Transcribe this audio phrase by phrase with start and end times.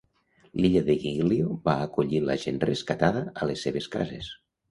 [0.61, 4.35] L'illa de Giglio va acollir la gent rescatada a les seves cases.